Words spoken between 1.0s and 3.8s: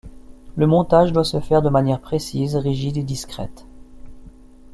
doit se faire de manière précise, rigide et discrète.